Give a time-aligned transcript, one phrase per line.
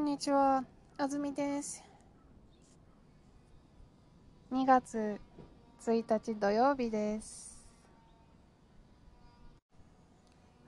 [0.00, 0.64] んにちは、
[0.96, 1.84] あずみです。
[4.50, 5.20] 2月
[5.84, 7.68] 1日土曜日です。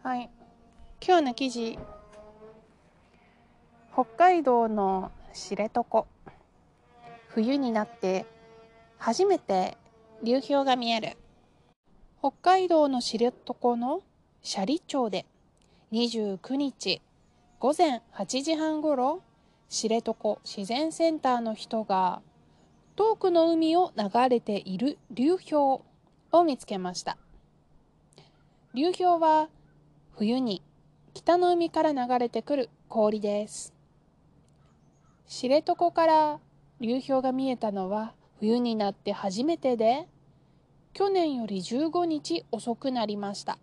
[0.03, 0.29] はい、
[1.01, 1.79] 今日の記事、
[3.95, 6.05] 北海道の知床、
[7.29, 8.27] 冬になって
[8.99, 9.79] 初めて
[10.23, 11.17] 流氷が見える。
[12.21, 14.03] 北海道の知床の
[14.45, 15.25] 斜里町で
[15.91, 17.01] 29日、
[17.63, 19.23] 午前8時半ごろ
[19.69, 22.21] 知床自然センターの人が
[22.97, 25.81] 遠くの海を流れている流氷
[26.33, 27.17] を見つけました。
[28.75, 29.49] 流氷は
[30.19, 30.61] 冬に
[31.15, 33.73] 北の海から流れてくる氷です。
[35.29, 36.41] 知床から
[36.81, 40.09] 流氷が見えたのは冬になって初めてで
[40.95, 43.57] 去年より15日遅くなりました。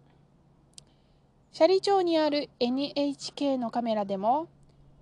[1.51, 4.47] 斜里町にある NHK のカメラでも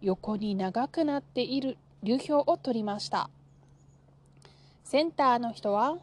[0.02, 3.30] 横に長くなっている流氷を撮りました。
[4.84, 5.98] センターの人は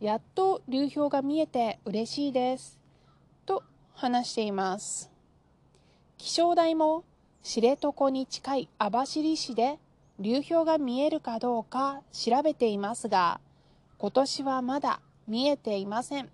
[0.00, 2.78] やっと流氷が見えて嬉しいです。
[3.46, 3.62] と
[3.94, 5.10] 話しています。
[6.18, 7.04] 気象台も
[7.42, 9.78] 知床に近い網走市で
[10.18, 13.40] 流氷が見えるかどうか調べていますが
[13.98, 16.28] 今年はまだ見えていません。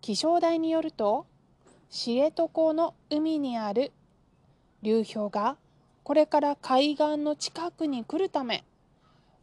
[0.00, 1.26] 気象台によると
[1.90, 3.92] 知床の海にある
[4.82, 5.56] 流氷が
[6.02, 8.64] これから海岸の近くに来るため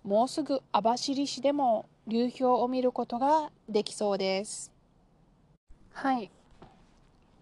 [0.03, 4.71] もうすぐ網走市でも流氷を見ることができそうです。
[5.94, 6.30] はい。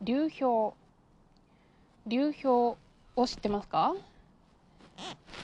[0.02, 0.74] 流氷
[2.06, 2.78] 流氷
[3.16, 3.96] を知ってますか？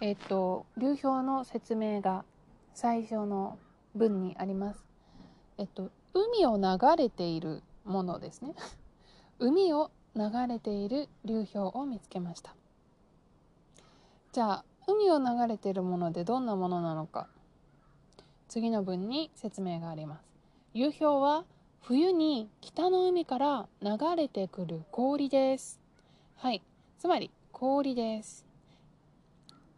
[0.02, 2.24] えっと流氷の説明が
[2.76, 3.58] 最初の
[3.96, 4.86] 文にあります。
[5.58, 8.54] えっと海を流れているものですね。
[9.40, 12.56] 海を流れている流氷を見つけました。
[14.32, 17.28] じゃあ海を流れているものでどんなものなのか。
[18.48, 20.24] 次の文に説明があります。
[20.74, 21.46] 流氷は
[21.82, 25.80] 冬に北の海から流れてくる氷です。
[26.38, 26.64] はい。
[26.98, 28.46] つまり氷です。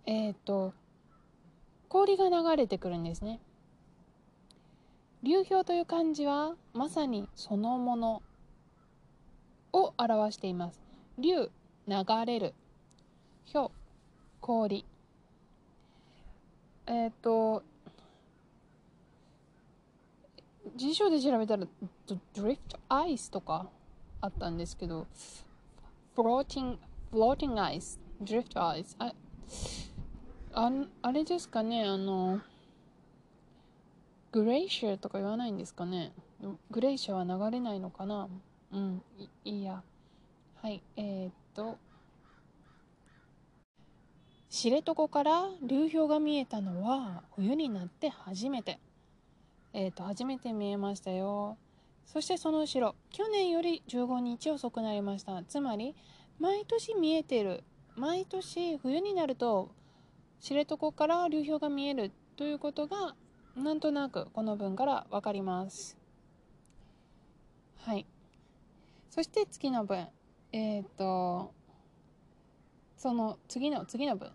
[0.05, 0.73] えっ、と
[1.89, 3.41] 氷が流れてくるんですね。
[5.21, 8.21] 流氷という漢字はまさにそのもの。
[9.73, 10.79] を表しています。
[11.17, 11.49] 流、
[11.87, 12.53] 流れる。
[13.51, 13.71] 氷、
[14.41, 14.85] 氷。
[16.87, 17.63] えっ、と、
[20.75, 21.67] 辞書で調べたら、
[22.33, 22.57] drift
[22.89, 23.67] ice とか
[24.21, 25.07] あったんですけど、
[26.15, 26.77] floating,
[27.11, 28.95] floating ice, drift ice。
[28.99, 29.13] あ
[30.53, 32.41] ああれですかね、あの、
[34.31, 36.11] グレイシャーとか言わないんですかね。
[36.71, 38.27] グレイシャーは流れないのかな
[38.71, 39.01] うん、
[39.45, 39.81] いいや。
[40.61, 41.77] はい、えー、っと。
[44.49, 48.79] 知床から流氷が見えたのは冬になって初めて。
[49.73, 51.57] えー、っと、初めて見えましたよ。
[52.05, 55.43] そしてその後ろ、去年より15日遅くなりました。
[55.43, 55.95] つまり、
[56.39, 57.63] 毎年見えてる。
[57.99, 59.71] 毎年冬になると
[60.39, 63.13] 知床から流氷が見えるということが
[63.57, 65.97] なんとなくこの文からわかります。
[67.75, 68.05] はい。
[69.19, 70.07] そして次の文。
[70.53, 71.51] えっ、ー、と、
[72.95, 74.31] その次の次の文。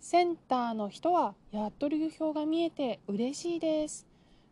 [0.00, 4.06] センターの人はやっと流氷が見えて嬉しいです。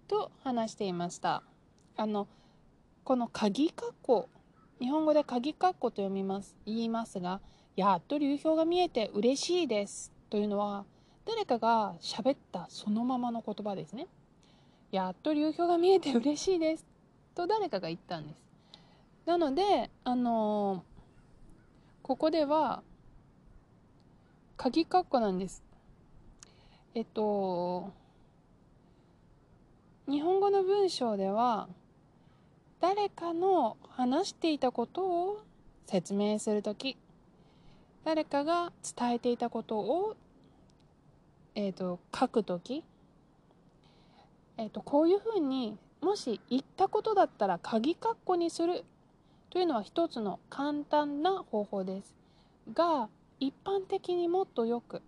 [0.08, 1.42] と話していました。
[1.98, 2.26] あの、
[3.04, 4.30] この鍵括弧、
[4.80, 7.42] 日本語で鍵括弧と読みます、言いますが、
[7.76, 10.10] やっと流氷が見えて嬉しいです。
[10.30, 10.86] というのは、
[11.26, 14.06] 誰かが喋ったそのままの言葉ですね。
[14.90, 16.86] やっと流氷が見えて嬉しいです。
[17.34, 18.49] と誰かが言ったんです。
[19.30, 20.82] なので、あのー、
[22.02, 22.82] ここでは、
[24.56, 25.62] 鍵括弧なんです。
[26.96, 27.92] えっと、
[30.08, 31.68] 日本語の文章では、
[32.80, 35.44] 誰かの話していたことを
[35.86, 36.96] 説明するとき、
[38.02, 40.16] 誰かが伝えていたことを、
[41.54, 42.82] えっと、書くとき、
[44.56, 48.84] えっと、こういうふうにもし言ったことだったら鍵括弧にする
[49.50, 52.14] というのは一つの簡単な方法です
[52.72, 53.08] が
[53.40, 55.02] 一般的にもっとよく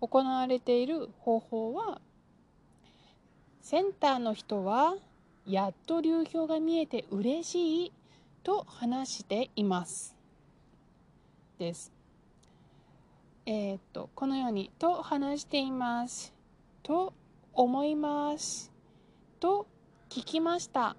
[0.00, 2.00] 行われている方法は
[3.60, 4.96] センターの人は
[5.46, 7.92] やっと流氷が見えて嬉しい
[8.42, 10.14] と話しています。
[11.58, 11.92] です。
[13.46, 16.34] えー、っとこのようにと話しています。
[16.82, 17.14] と
[17.52, 18.70] 思います。
[19.40, 19.66] と
[20.10, 20.96] 聞きました。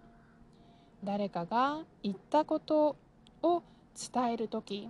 [1.05, 2.95] 誰かが言ったこと
[3.43, 3.63] を
[4.13, 4.89] 伝える時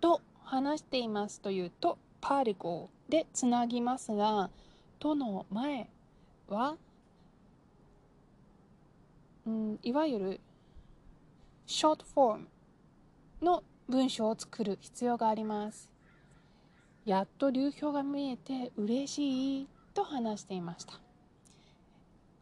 [0.00, 4.50] と話していますというと、パーリコでつなぎますが、
[4.98, 5.88] との前
[6.48, 6.76] は、
[9.46, 10.40] うん、いわゆる
[11.66, 12.48] ショートフォーム
[13.42, 15.90] の文章を作る必要があります。
[17.04, 21.00] やっと流氷が見えて嬉しいと話していました。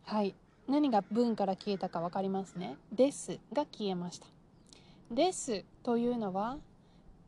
[0.04, 0.34] はい。
[0.68, 2.76] 何が文から消えたか分かりますね。
[2.92, 4.26] ですが消えました。
[5.10, 6.58] ですというのは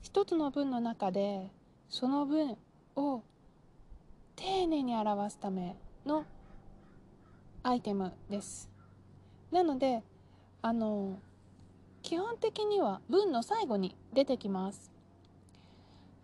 [0.00, 1.50] 一つの文の中で
[1.88, 2.56] その文
[2.96, 3.22] を
[4.36, 5.76] 丁寧に表すため
[6.06, 6.24] の
[7.62, 8.70] アイテムです。
[9.50, 10.02] なので、
[10.62, 11.18] あの、
[12.02, 14.92] 基本的には文の最後に出てきます。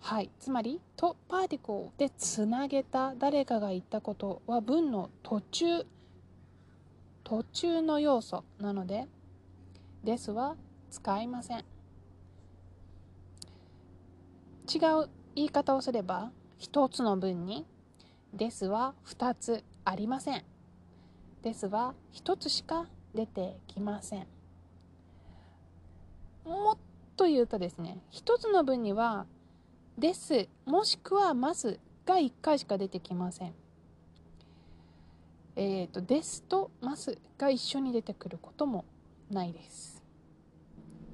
[0.00, 0.31] はい。
[0.38, 5.87] つまり、とパーティコでつなげた誰かが言ったことは文の途中、
[7.25, 9.09] 途中の要素なので、
[10.05, 10.56] ですは
[10.91, 11.59] 使いません。
[14.73, 17.67] 違う言い方をすれば、一つの文に、
[18.35, 20.44] ですは二つありません。
[21.43, 24.26] ですは一つしか出てきません。
[26.44, 26.79] もっ
[27.17, 29.26] と言うとですね、一つの文には、
[29.99, 33.55] です、もしくはますが1回しか出てきません。
[35.56, 38.85] えっ、ー、と、ですとますが一緒に出てくることも
[39.31, 40.03] ないです。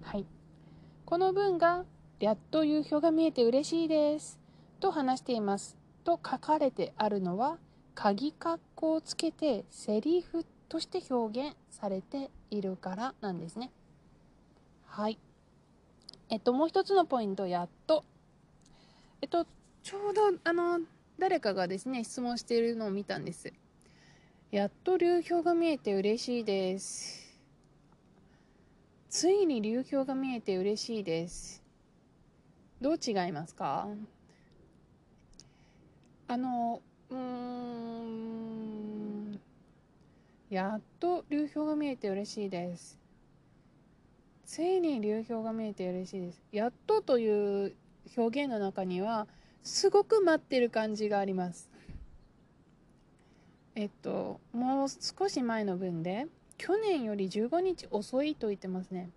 [0.02, 0.26] はい。
[1.04, 1.84] この文が、
[2.20, 4.38] やっと夕日が見えて嬉しいです。
[4.80, 5.76] と話しています。
[6.04, 7.58] と書かれてあるのは、
[7.94, 13.70] 鍵括弧をつけてセリフとして表現されているからなんですね。
[14.86, 15.18] はい。
[16.30, 18.04] えっと、もう一つのポイント、やっと。
[19.20, 19.46] えっと、
[19.82, 20.80] ちょうど、あの、
[21.18, 23.52] 誰かがですね、質問しているのを見たんです。
[24.50, 27.38] やっと流氷が見えて嬉しいです。
[29.08, 31.62] ついに流氷が見えて嬉しいです。
[32.80, 33.86] どう違いますか？
[36.26, 39.40] あの、うーん、
[40.48, 42.98] やっと流氷が見えて嬉しいです。
[44.46, 46.42] ついに流氷が見えて嬉しいです。
[46.50, 47.76] やっとという
[48.16, 49.28] 表現の中には、
[49.62, 51.69] すごく待ってる感じがあります。
[53.74, 56.26] えっと、もう少し前の文で、
[56.58, 59.10] 去年より15日遅いと言ってますね。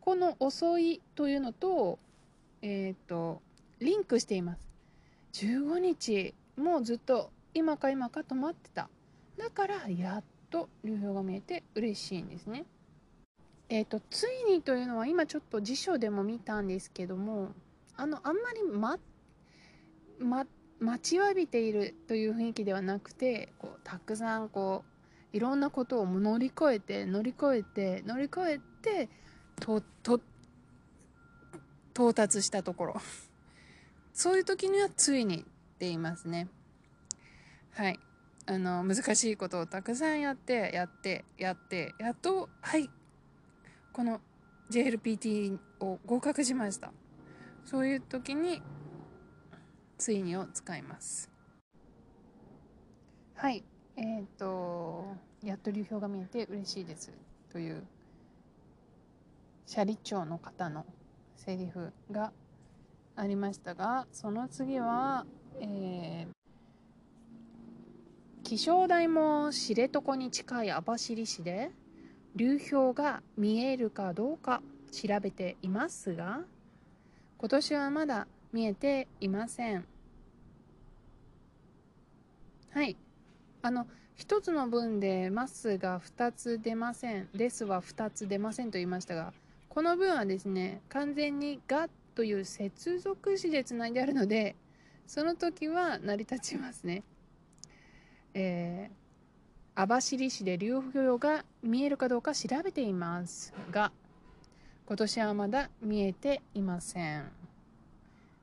[0.00, 1.98] この遅いというのと、
[2.62, 3.42] えっと、
[3.80, 4.68] リンクしています。
[5.32, 8.88] 15日、もうずっと今か今かと待ってた。
[9.36, 12.64] だから、やっと流氷が見えて嬉しいんですね。
[13.68, 17.52] えっ、と、ついにというのは今ちょっと辞書でも見たんですけども、
[17.96, 18.98] あの、あんまりま、
[20.18, 20.46] ま、
[20.84, 24.84] 待ちわびているという雰囲気ではなくて、こう、たくさんこ
[25.32, 29.08] う、いろんなことを乗り越えて、乗り越えて、乗り越えて、
[29.56, 30.20] と、と、
[31.94, 32.96] 到達したところ。
[34.12, 35.50] そういう時にはついにって
[35.80, 36.48] 言いますね。
[37.72, 37.98] はい。
[38.46, 42.90] あの、難しいことをたくさんやって、やって、やって、やっと、はい、
[43.92, 44.20] この
[44.70, 46.92] JLPT を合格しました。
[47.64, 48.62] そういう時に、
[49.98, 51.30] ついにを使います。
[53.34, 53.64] はい。
[53.96, 55.06] えっ、ー、と、
[55.42, 57.12] やっと流氷が見えて嬉しいです。
[57.52, 57.84] という、
[59.68, 60.84] 斜里町の方の
[61.36, 62.32] セリフが
[63.16, 65.26] ありましたが、その次は、
[65.60, 66.34] えー、
[68.42, 71.70] 気象台も知床に近い網走市で、
[72.34, 76.40] 流氷が見えるかどうか調べていますが、
[77.38, 79.93] 今年はまだ見えていません。
[82.74, 82.96] はい。
[83.62, 87.28] あの、一つの文でますが2つ出ません。
[87.32, 89.32] ですは2つ出ませんと言いましたが、
[89.68, 94.56] この文はですね、完全にがという接続詞でつないであるので、
[95.06, 97.04] その時は成り立ちますね。
[98.34, 99.04] えー
[99.76, 103.90] 網走市で流氷が見えるかどうか調べていますが、
[104.86, 107.24] 今年はまだ見えていません。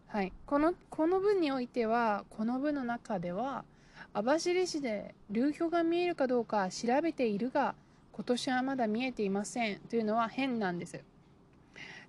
[0.07, 0.33] はい。
[0.45, 3.63] この、この文においては、この文の中では、
[4.13, 7.75] 網走市で流氷が見えるかどうか調べているが、
[8.11, 11.01] 今年はまだ見えていませんというのは変なんです。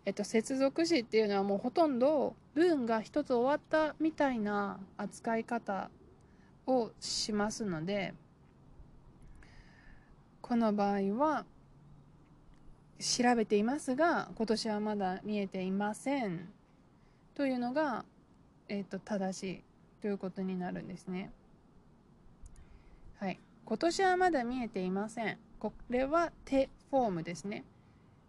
[0.05, 5.91] えっと、接続詞っていうのはもうほとんど文が一つ終わったみたいな扱い方
[6.67, 8.15] をしますので、
[10.41, 11.45] この場合は
[12.99, 16.49] 調べていますが今年はまだ見えていません
[17.35, 18.05] というのが、
[18.69, 19.63] えーと、正しい
[20.01, 21.31] ということになるんですね。
[23.23, 23.39] はい。
[23.65, 25.39] 今年はまだ見えていません。
[25.61, 27.63] これは手フォームですね。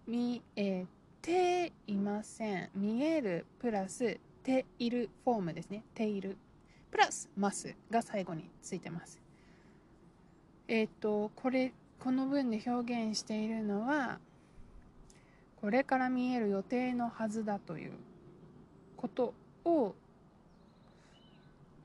[0.05, 0.85] 見え
[1.19, 2.69] ていません。
[2.75, 5.83] 見えるプラスているフォームですね。
[5.95, 6.37] ている。
[6.91, 9.19] プラス、ますが最後についてます。
[10.67, 14.19] えっ、ー、と、これ、この文で表現しているのは、
[15.59, 17.93] これから見える予定のはずだという
[18.95, 19.33] こと
[19.65, 19.95] を、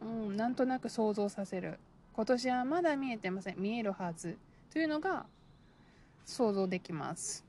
[0.03, 1.79] うん、なんとなく想像させる。
[2.19, 3.55] 今年はまだ見えてません。
[3.59, 4.37] 見えるはず。
[4.73, 5.25] というのが
[6.25, 7.45] 想像できます。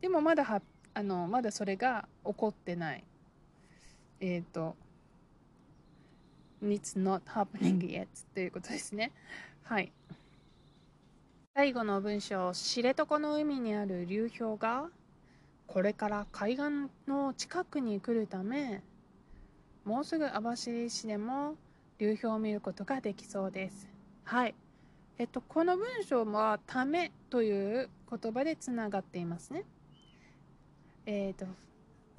[0.00, 0.60] でもまだは、
[0.92, 3.04] あの、まだそれが起こってない。
[4.18, 4.74] えっ、ー、と、
[6.60, 9.12] It's not happening yet ということですね。
[9.62, 9.92] はい。
[11.54, 14.88] 最後の文章、知床の海にある流氷が
[15.68, 18.82] これから海岸の近くに来るため、
[19.84, 21.54] もうすぐ網走市でも
[22.00, 23.86] 流氷を見ることができそうです。
[24.24, 24.54] はい。
[25.18, 29.64] えっと、この文章はためという言葉でつながっていますね。
[31.04, 31.44] えっ、と、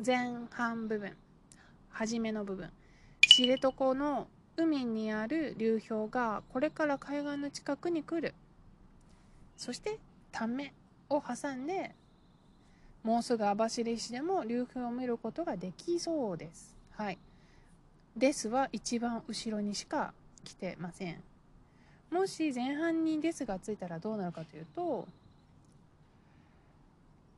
[0.06, 1.18] 前半部分、
[1.90, 2.70] 初めの部分。
[3.28, 8.36] 知床の海にある流氷がこれから海岸の近くに来る。
[9.58, 9.98] そして
[10.32, 10.74] ため
[11.10, 11.96] を挟んで
[13.04, 16.76] もうすぐ網走市でも流氷を見ることができそうです。
[16.92, 17.18] はい。
[18.16, 20.14] ですは一番後ろにしか
[20.44, 21.22] 来てません。
[22.12, 25.08] もし前半にですがついたらどうなるかというと、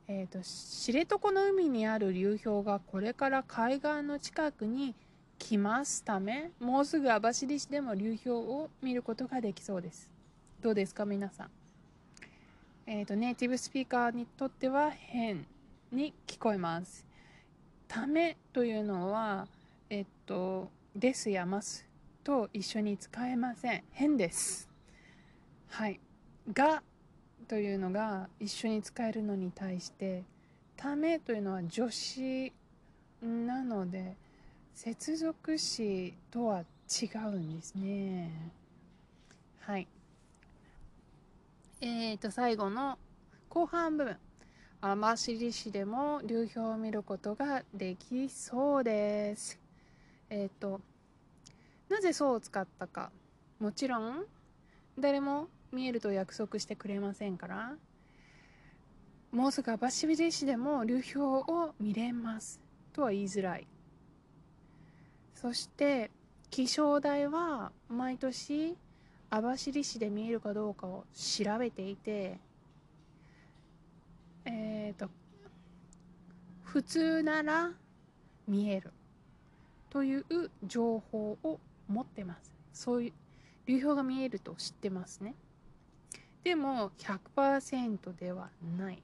[0.08, 4.94] えっ、ー、と、知床の海にある流氷がこれから海岸の近くに
[5.38, 10.10] 来ますため、もうすぐ網走市でも流氷を見ることができそうです。
[10.60, 11.50] どうですか皆さん？
[12.86, 15.46] えっ、ー、と、ネイティブスピーカーにとっては変
[15.90, 17.06] に聞こえます。
[17.88, 19.46] ためというのは、
[20.26, 21.86] と、ですやます
[22.22, 23.84] と一緒に使えません。
[23.92, 24.68] 変です。
[25.68, 26.00] はい。
[26.52, 26.82] が
[27.48, 30.24] というのが一緒に使えるのに対して、
[30.76, 32.52] ためというのは助詞
[33.22, 34.16] なので、
[34.74, 38.52] 接続詞とは違うんですね。
[39.60, 39.88] はい。
[41.80, 42.98] えーと、最後の
[43.48, 44.16] 後半部分。
[44.80, 49.63] 網走市でも流氷を見ることができそうです。
[50.30, 50.80] えっ、ー、と、
[51.88, 53.10] なぜそうを使ったか。
[53.60, 54.24] もちろん、
[54.98, 57.74] 誰も見えると約束してくれませんから、
[59.32, 62.60] もうすぐ網走市でも流氷を見れます。
[62.92, 63.66] とは言いづらい。
[65.44, 66.10] そして
[66.48, 68.78] 気象台は毎年
[69.28, 72.38] 網走市で見えるかどうかを調べていて
[74.46, 75.10] えっ、ー、と
[76.62, 77.72] 普通なら
[78.48, 78.93] 見える
[79.94, 80.24] という
[80.66, 82.52] 情報を持ってます。
[82.72, 83.12] そういう
[83.66, 85.36] 流氷が見えると知ってますね。
[86.42, 89.00] でも100%ではない。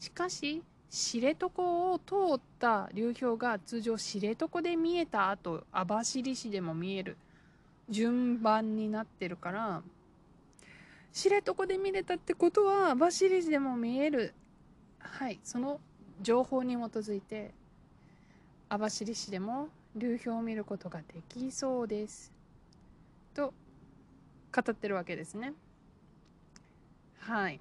[0.00, 7.18] しかし知床を通った流氷が通常知床で見えた後網走市でも見える。
[7.90, 9.82] 順番になってるから
[11.12, 14.32] 知床で見れたってことは網走市でも見える。
[14.98, 15.78] はいその
[16.22, 17.52] 情報に基づいて
[18.68, 22.32] 網走市でも流氷を見ることができそうです。
[23.34, 23.52] と
[24.54, 25.52] 語ってるわけですね。
[27.18, 27.60] はい。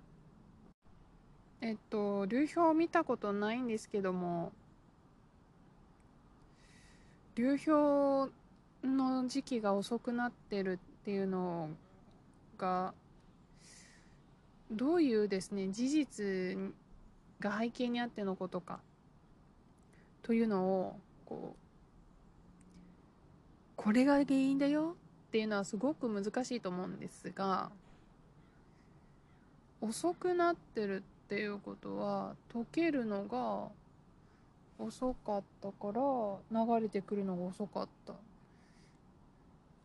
[1.61, 4.51] えっと、流氷を見たことないんですけども、
[7.35, 8.31] 流氷
[8.83, 11.69] の時期が遅くなってるっていうの
[12.57, 12.93] が、
[14.71, 16.73] どういうですね、事実
[17.39, 18.79] が背景にあってのことか、
[20.23, 21.59] というのを、こう、
[23.75, 24.95] これが原因だよ
[25.27, 27.69] っていうのはすごく難しいと思うんですが、
[29.81, 33.67] 遅くなってるっていうことは溶けるのが
[34.79, 38.13] 遅かったから流れてくるのが遅かった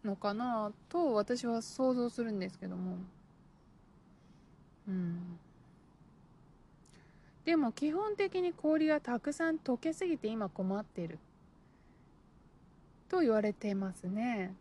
[0.05, 2.99] のかなと私は想像するんですけども。
[4.87, 5.39] うん。
[7.49, 11.19] でも基本的に氷がたくさん溶けすぎて今困っている。
[13.09, 14.55] と言われていますね。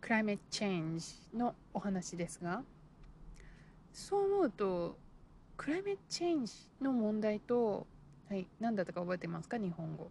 [0.00, 1.04] クライメットチェンジ
[1.36, 2.62] のお話ですが。
[3.92, 4.96] そう思うと
[5.58, 7.86] クライメットチェンジの問題と、
[8.30, 9.58] はい、何だったか覚えてますか？
[9.58, 10.10] 日本語。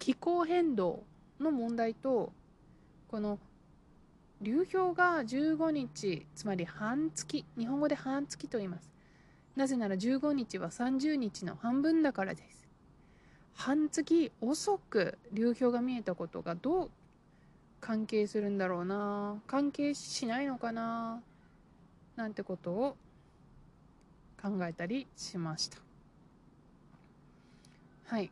[0.00, 1.04] 気候変動
[1.38, 2.32] の問題と
[3.06, 3.38] この
[4.40, 8.91] 流氷が15日つまり半月日本語で半月と言います。
[9.56, 12.66] なぜなら15日は30日の半分だからです
[13.54, 16.90] 半月遅く流氷が見えたことがどう
[17.80, 21.20] 関係するんだろうな関係しないのかな
[22.16, 22.96] なんてことを
[24.40, 25.78] 考えたりしました。
[28.06, 28.30] はい。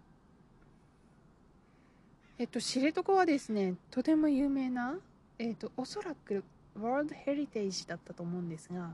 [2.38, 4.96] えっと、知床はですね、とても有名な、
[5.38, 6.42] えっと、おそらく
[6.78, 8.90] ワールドヘリテージだったと思うんですが、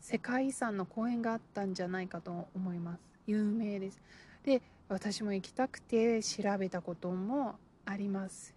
[0.00, 3.00] 世界遺産の公園があったんじゃないかと思います。
[3.26, 4.00] 有名です。
[4.44, 8.54] で、私も行きたくて調べたこともあります。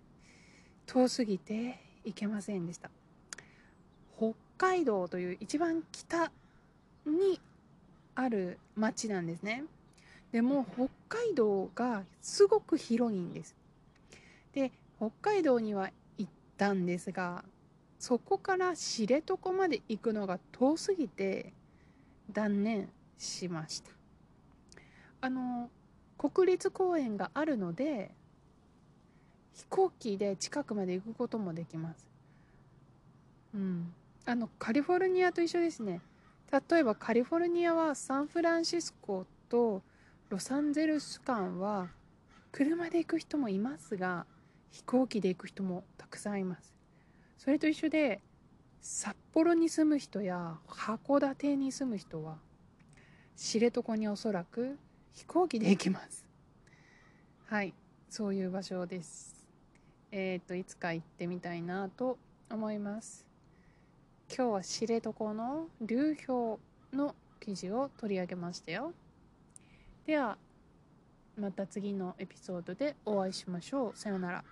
[0.85, 2.89] 遠すぎて行けませんでした。
[4.17, 6.31] 北海道という一番北
[7.05, 7.39] に
[8.15, 9.65] ある町なんですね。
[10.31, 13.55] でも北海道がすごく広いんです。
[14.53, 17.43] で、北海道には行ったんですが、
[18.03, 21.53] そこから知床まで行くのが遠すぎて
[22.29, 23.91] 断念しました。
[25.21, 25.69] あの、
[26.17, 28.11] 国立公園があるので、
[29.53, 32.05] 飛行機で近くまで行くこともできます。
[33.55, 33.93] うん。
[34.25, 36.01] あの、カリフォルニアと一緒ですね。
[36.51, 39.81] 例えばカリフォルニアはサンフランシスコと
[40.27, 41.87] ロサンゼルス間は
[42.51, 44.25] 車で行く人もいますが、
[44.71, 46.82] 飛行機で行く人もたくさんいます。
[47.43, 48.21] それと一緒で、
[48.79, 52.37] 札幌に住む人や函館に住む人は、
[53.35, 54.79] 知床におそらく
[55.11, 56.25] 飛行機で行きます。
[57.47, 57.73] はい、
[58.09, 59.45] そういう場所です。
[60.13, 62.17] えっ、ー、と、いつか行ってみたいなと
[62.49, 63.25] 思います。
[64.33, 66.61] 今日は知床の流氷
[66.97, 68.93] の記事を取り上げましたよ。
[70.05, 70.37] では、
[71.37, 73.97] また次のエピソードでお会いしましょう。
[73.97, 74.45] さようなら。